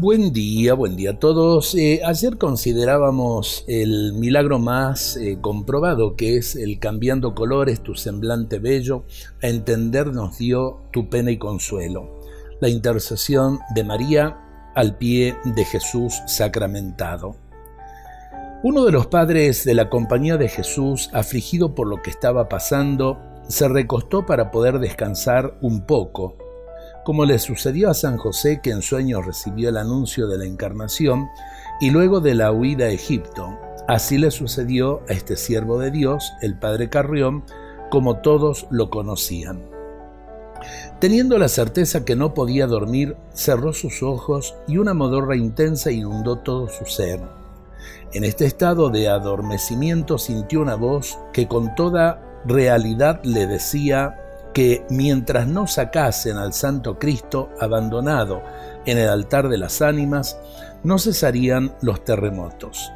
[0.00, 1.74] Buen día, buen día a todos.
[1.74, 8.60] Eh, ayer considerábamos el milagro más eh, comprobado que es el cambiando colores, tu semblante
[8.60, 9.04] bello,
[9.42, 12.18] a entender nos dio tu pena y consuelo.
[12.62, 14.38] La intercesión de María
[14.74, 17.36] al pie de Jesús sacramentado.
[18.62, 23.18] Uno de los padres de la compañía de Jesús, afligido por lo que estaba pasando,
[23.48, 26.38] se recostó para poder descansar un poco
[27.04, 31.28] como le sucedió a San José que en sueños recibió el anuncio de la encarnación
[31.80, 33.58] y luego de la huida a Egipto.
[33.88, 37.44] Así le sucedió a este siervo de Dios, el padre Carrión,
[37.90, 39.62] como todos lo conocían.
[41.00, 46.36] Teniendo la certeza que no podía dormir, cerró sus ojos y una modorra intensa inundó
[46.36, 47.20] todo su ser.
[48.12, 54.16] En este estado de adormecimiento sintió una voz que con toda realidad le decía
[54.52, 58.42] que mientras no sacasen al Santo Cristo abandonado
[58.86, 60.38] en el altar de las ánimas,
[60.82, 62.90] no cesarían los terremotos.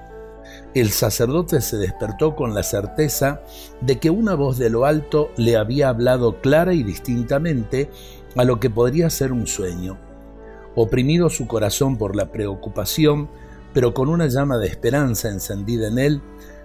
[0.75, 3.43] El sacerdote se despertó con la certeza
[3.81, 7.91] de que una voz de lo alto le había hablado clara y distintamente
[8.37, 9.99] a lo que podría ser un sueño.
[10.75, 13.29] Oprimido su corazón por la preocupación,
[13.73, 16.23] pero con una llama de esperanza encendida en él,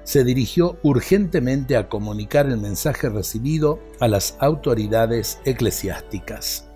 [0.10, 6.68] se dirigió urgentemente a comunicar el mensaje recibido a las autoridades eclesiásticas.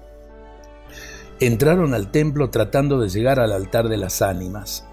[1.39, 4.85] Entraron al templo tratando de llegar al altar de las ánimas.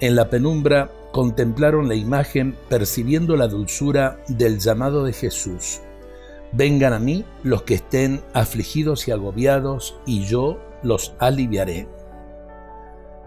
[0.00, 5.80] En la penumbra contemplaron la imagen percibiendo la dulzura del llamado de Jesús.
[6.52, 11.86] Vengan a mí los que estén afligidos y agobiados, y yo los aliviaré.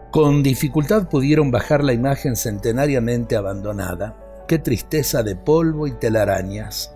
[0.10, 4.25] Con dificultad pudieron bajar la imagen centenariamente abandonada.
[4.48, 6.96] Qué tristeza de polvo y telarañas.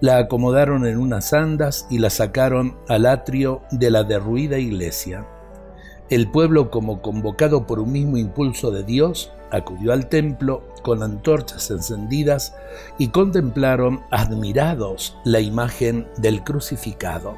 [0.00, 5.26] La acomodaron en unas andas y la sacaron al atrio de la derruida iglesia.
[6.10, 11.70] El pueblo, como convocado por un mismo impulso de Dios, acudió al templo con antorchas
[11.70, 12.54] encendidas
[12.98, 17.34] y contemplaron admirados la imagen del crucificado.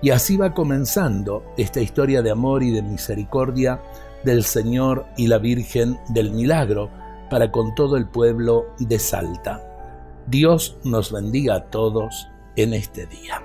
[0.00, 3.82] Y así va comenzando esta historia de amor y de misericordia
[4.24, 7.01] del Señor y la Virgen del Milagro,
[7.32, 9.58] para con todo el pueblo de Salta.
[10.26, 13.42] Dios nos bendiga a todos en este día.